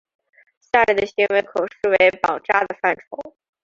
[0.71, 3.35] 下列的行为可视为绑扎的范畴。